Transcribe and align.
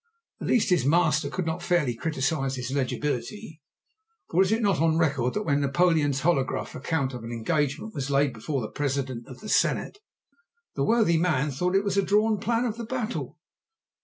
At 0.41 0.47
least 0.47 0.71
his 0.71 0.83
master 0.83 1.29
could 1.29 1.45
not 1.45 1.61
fairly 1.61 1.93
criticize 1.93 2.55
his 2.55 2.71
legibility, 2.71 3.61
for 4.31 4.41
is 4.41 4.51
it 4.51 4.63
not 4.63 4.81
on 4.81 4.97
record 4.97 5.35
that 5.35 5.43
when 5.43 5.59
Napoleon's 5.61 6.21
holograph 6.21 6.73
account 6.73 7.13
of 7.13 7.23
an 7.23 7.31
engagement 7.31 7.93
was 7.93 8.09
laid 8.09 8.33
before 8.33 8.61
the 8.61 8.71
President 8.71 9.27
of 9.27 9.41
the 9.41 9.49
Senate, 9.49 9.99
the 10.73 10.83
worthy 10.83 11.17
man 11.17 11.51
thought 11.51 11.73
that 11.73 11.77
it 11.81 11.85
was 11.85 11.97
a 11.97 12.01
drawn 12.01 12.39
plan 12.39 12.65
of 12.65 12.77
the 12.77 12.85
battle? 12.85 13.37